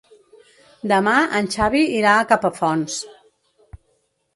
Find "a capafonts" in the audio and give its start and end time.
2.17-3.01